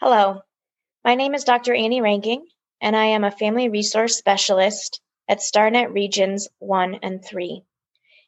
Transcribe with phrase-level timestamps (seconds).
[0.00, 0.42] Hello,
[1.04, 1.74] my name is Dr.
[1.74, 2.42] Anni Reinking,
[2.80, 7.64] and I am a family resource specialist at StarNet Regions 1 and 3.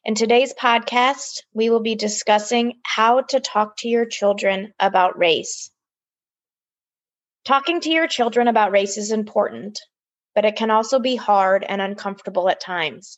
[0.03, 5.71] In today's podcast, we will be discussing how to talk to your children about race.
[7.45, 9.79] Talking to your children about race is important,
[10.35, 13.17] but it can also be hard and uncomfortable at times.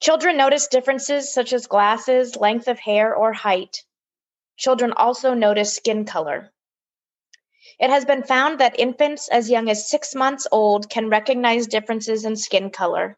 [0.00, 3.84] Children notice differences such as glasses, length of hair, or height.
[4.56, 6.50] Children also notice skin color.
[7.78, 12.24] It has been found that infants as young as six months old can recognize differences
[12.24, 13.16] in skin color.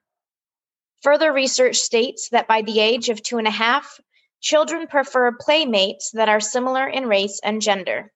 [1.03, 4.01] Further research states that by the age of two and a half,
[4.41, 8.13] children prefer playmates that are similar in race and gender.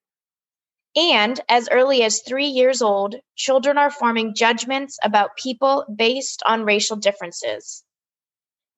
[0.96, 6.64] And as early as three years old, children are forming judgments about people based on
[6.64, 7.84] racial differences.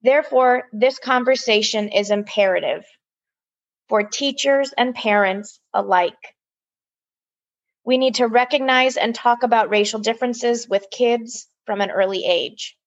[0.01, 2.85] Therefore, this conversation is imperative
[3.87, 6.35] for teachers and parents alike.
[7.91, 12.77] We need to recognize and talk about racial differences with kids from an early age.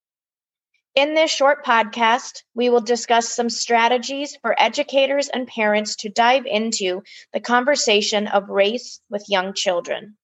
[0.95, 6.47] In this short podcast, we will discuss some strategies for educators and parents to dive
[6.47, 7.03] into
[7.35, 10.17] the conversation of race with young children.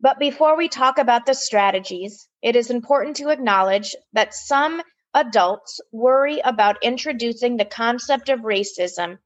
[0.00, 4.82] But before we talk about the strategies, it is important to acknowledge that some
[5.14, 9.18] adults worry about introducing the concept of racism,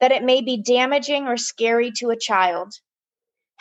[0.00, 2.74] that it may be damaging or scary to a child.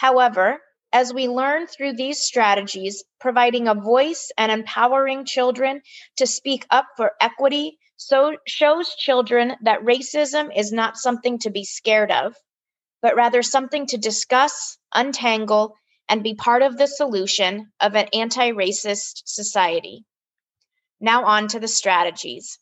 [0.03, 5.81] However, as we learn through these strategies, providing a voice and empowering children
[6.17, 11.63] to speak up for equity so shows children that racism is not something to be
[11.63, 12.35] scared of,
[13.01, 15.73] but rather something to discuss, untangle,
[16.09, 20.03] and be part of the solution of an anti racist society.
[20.99, 22.59] Now, on to the strategies.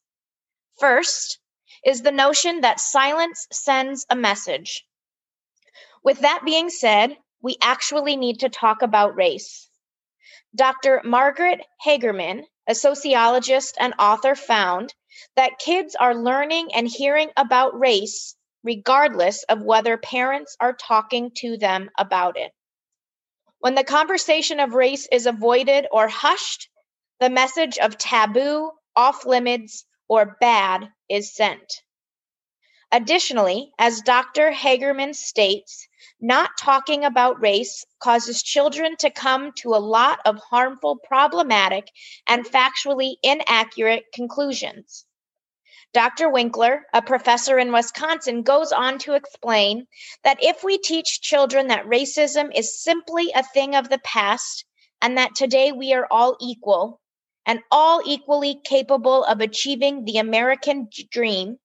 [0.79, 1.39] First
[1.83, 4.85] is the notion that silence sends a message.
[6.03, 9.69] With that being said, we actually need to talk about race.
[10.55, 11.01] Dr.
[11.05, 14.93] Margaret Hagerman, a sociologist and author, found
[15.35, 21.57] that kids are learning and hearing about race regardless of whether parents are talking to
[21.57, 22.51] them about it.
[23.59, 26.69] When the conversation of race is avoided or hushed,
[27.19, 31.81] the message of taboo, off limits, or bad is sent.
[32.93, 34.51] Additionally, as Dr.
[34.51, 35.87] Hagerman states,
[36.19, 41.87] not talking about race causes children to come to a lot of harmful, problematic,
[42.27, 45.05] and factually inaccurate conclusions.
[45.93, 46.29] Dr.
[46.29, 49.87] Winkler, a professor in Wisconsin, goes on to explain
[50.23, 54.65] that if we teach children that racism is simply a thing of the past
[55.01, 57.01] and that today we are all equal
[57.45, 61.57] and all equally capable of achieving the American dream,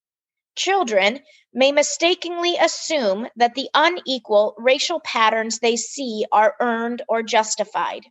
[0.57, 1.21] children
[1.53, 8.05] may mistakenly assume that the unequal racial patterns they see are earned or justified.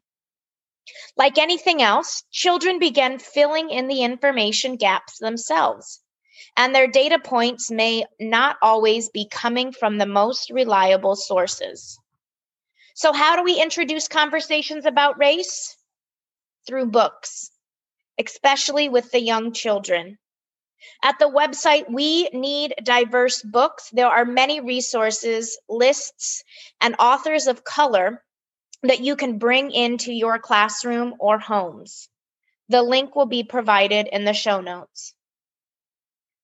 [1.18, 6.02] Like anything else, children begin filling in the information gaps themselves,
[6.56, 12.00] and their data points may not always be coming from the most reliable sources.
[12.96, 15.76] So, how do we introduce conversations about race?
[16.68, 17.52] Through books,
[18.18, 20.18] especially with the young children.
[21.03, 26.44] At the website We Need Diverse Books, there are many resources, lists,
[26.81, 28.23] and authors of color
[28.84, 32.09] that you can bring into your classroom or homes.
[32.69, 35.13] The link will be provided in the show notes.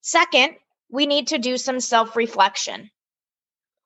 [0.01, 0.55] Second,
[0.89, 2.91] we need to do some self reflection.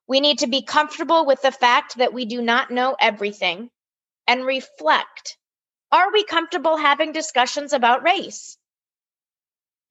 [0.08, 3.70] We need to be comfortable with the fact that we do not know everything
[4.26, 5.36] and reflect.
[5.92, 8.58] Are we comfortable having discussions about race?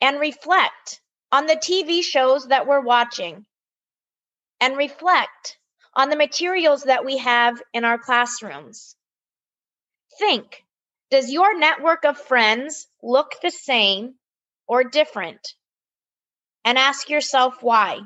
[0.01, 1.01] And reflect
[1.31, 3.45] on the TV shows that we're watching
[4.59, 5.57] and reflect
[5.93, 8.95] on the materials that we have in our classrooms.
[10.17, 10.63] Think
[11.09, 14.15] Does your network of friends look the same
[14.67, 15.55] or different?
[16.63, 17.99] And ask yourself why.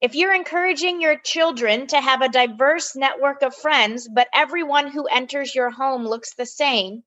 [0.00, 5.06] If you're encouraging your children to have a diverse network of friends, but everyone who
[5.06, 7.04] enters your home looks the same,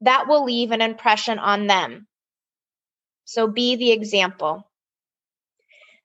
[0.00, 2.08] that will leave an impression on them.
[3.32, 4.70] So be the example.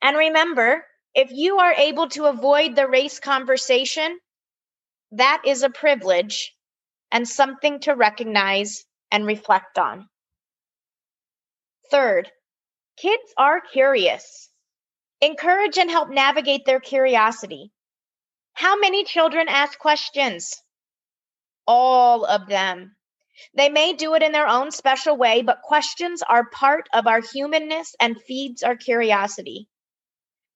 [0.01, 4.17] And remember, if you are able to avoid the race conversation,
[5.11, 6.55] that is a privilege
[7.11, 10.07] and something to recognize and reflect on.
[11.91, 12.31] Third,
[12.95, 14.49] kids are curious.
[15.19, 17.73] Encourage and help navigate their curiosity.
[18.53, 20.63] How many children ask questions?
[21.67, 22.96] All of them.
[23.53, 27.21] They may do it in their own special way, but questions are part of our
[27.21, 29.67] humanness and feeds our curiosity.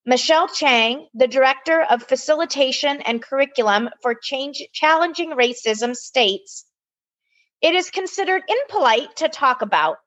[0.06, 6.66] Michelle Chang, the Director of Facilitation and Curriculum for Change, Challenging Racism, states
[7.62, 9.98] It is considered impolite to talk about.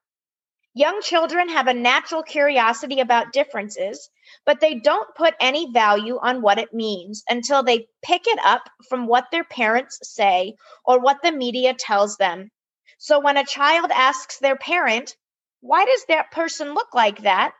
[0.77, 4.11] Young children have a natural curiosity about differences,
[4.45, 8.69] but they don't put any value on what it means until they pick it up
[8.89, 12.51] from what their parents say or what the media tells them.
[12.99, 15.17] So when a child asks their parent,
[15.61, 17.55] Why does that person look like that?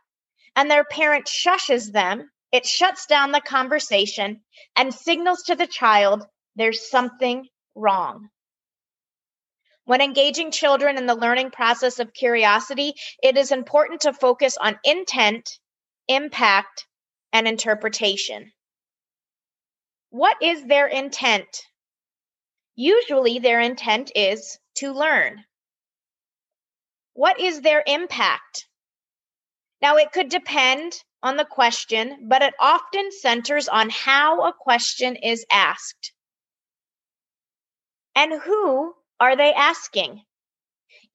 [0.55, 4.41] and their parent shushes them, it shuts down the conversation
[4.75, 8.29] and signals to the child there's something wrong.
[9.83, 14.79] When engaging children in the learning process of curiosity, it is important to focus on
[14.83, 15.59] intent,
[16.07, 16.87] impact,
[17.33, 18.51] and interpretation.
[20.09, 21.63] What is their intent?
[22.75, 25.43] Usually, their intent is to learn.
[27.13, 28.67] What is their impact?
[29.81, 30.93] Now, it could depend
[31.23, 36.11] on the question, but it often centers on how a question is asked.
[38.15, 40.23] And who are they asking?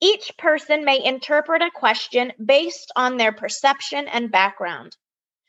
[0.00, 4.96] Each person may interpret a question based on their perception and background.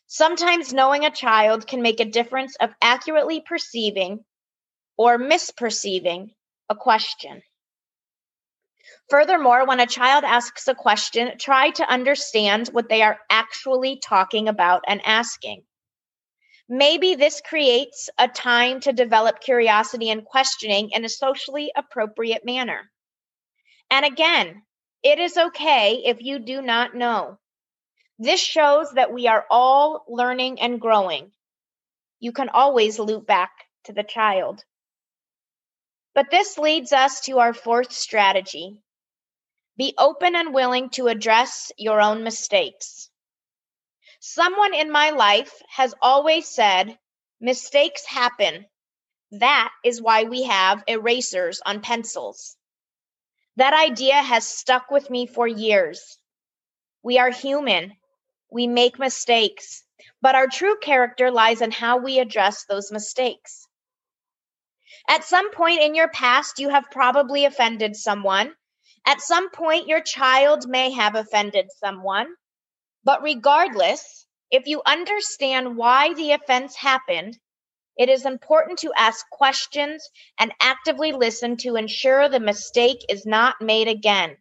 [0.07, 4.25] Sometimes knowing a child can make a difference of accurately perceiving
[4.97, 6.33] or misperceiving
[6.69, 7.41] a question.
[9.11, 14.47] Furthermore, when a child asks a question, try to understand what they are actually talking
[14.47, 15.63] about and asking.
[16.69, 22.89] Maybe this creates a time to develop curiosity and questioning in a socially appropriate manner.
[23.89, 24.63] And again,
[25.03, 27.37] it is okay if you do not know.
[28.17, 31.33] This shows that we are all learning and growing.
[32.21, 33.51] You can always loop back
[33.83, 34.63] to the child.
[36.15, 38.79] But this leads us to our fourth strategy
[39.77, 43.09] be open and willing to address your own mistakes.
[44.19, 46.97] Someone in my life has always said,
[47.39, 48.65] mistakes happen.
[49.31, 52.55] That is why we have erasers on pencils.
[53.55, 56.17] That idea has stuck with me for years.
[57.03, 57.93] We are human.
[58.51, 59.83] We make mistakes,
[60.21, 63.67] but our true character lies in how we address those mistakes.
[65.07, 68.53] At some point in your past, you have probably offended someone
[69.05, 72.27] at some point, your child may have offended someone,
[73.03, 77.37] but regardless, if you understand why the offense happened,
[77.97, 80.09] it is important to ask questions
[80.39, 84.37] and actively listen to ensure the mistake is not made again.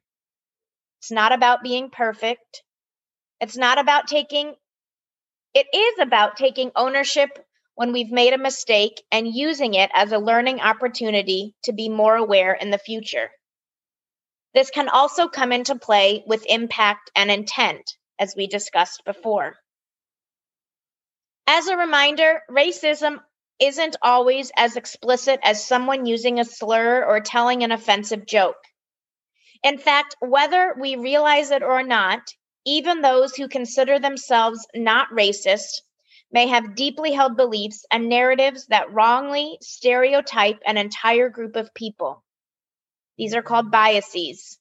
[1.01, 2.63] It's not about being perfect.
[3.41, 4.55] It's not about taking,
[5.55, 7.31] it is about taking ownership
[7.75, 12.17] when we've made a mistake and using it as a learning opportunity to be more
[12.17, 13.31] aware in the future.
[14.55, 19.56] This can also come into play with impact and intent, as we discussed before.
[21.47, 23.20] As a reminder, racism
[23.61, 28.56] isn't always as explicit as someone using a slur or telling an offensive joke.
[29.62, 35.82] In fact, whether we realize it or not, even those who consider themselves not racist
[36.32, 42.25] may have deeply held beliefs and narratives that wrongly stereotype an entire group of people.
[43.20, 44.58] These are called biases.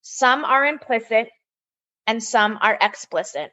[0.00, 1.28] Some are implicit
[2.06, 3.50] and some are explicit.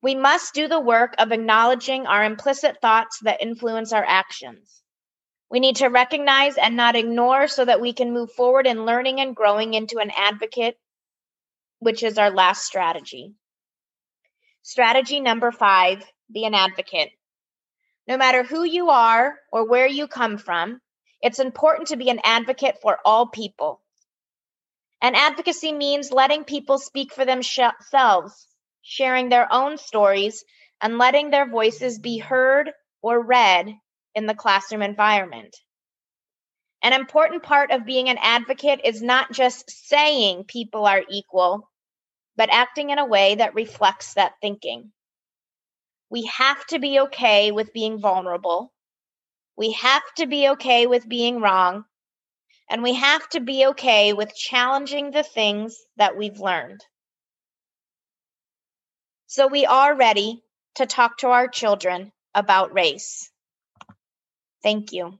[0.00, 4.84] We must do the work of acknowledging our implicit thoughts that influence our actions.
[5.50, 9.20] We need to recognize and not ignore so that we can move forward in learning
[9.20, 10.76] and growing into an advocate,
[11.80, 13.34] which is our last strategy.
[14.62, 17.10] Strategy number five be an advocate.
[18.06, 20.80] No matter who you are or where you come from,
[21.22, 23.80] it's important to be an advocate for all people.
[25.00, 28.46] And advocacy means letting people speak for themselves,
[28.82, 30.44] sharing their own stories,
[30.80, 33.72] and letting their voices be heard or read
[34.14, 35.56] in the classroom environment.
[36.82, 41.70] An important part of being an advocate is not just saying people are equal,
[42.36, 44.90] but acting in a way that reflects that thinking.
[46.10, 48.72] We have to be okay with being vulnerable
[49.56, 51.84] we have to be okay with being wrong,
[52.70, 56.84] and we have to be okay with challenging the things that we've learned.
[59.26, 60.42] So we are ready
[60.76, 63.30] to talk to our children about race.
[64.62, 65.18] Thank you.